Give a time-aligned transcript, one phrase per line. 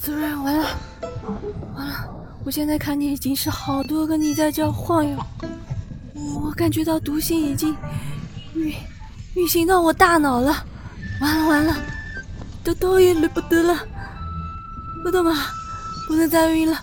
[0.00, 0.66] 子睿，完了，
[1.74, 2.08] 完了！
[2.44, 5.16] 我现在看见已经是好多个你在这晃悠，
[6.42, 7.76] 我感觉到毒性已经
[8.54, 8.74] 运
[9.34, 10.64] 运行到我大脑了，
[11.20, 11.76] 完了完了，
[12.64, 13.78] 都都也捋不得了，
[15.04, 15.36] 不的吗？
[16.08, 16.78] 不能再晕了。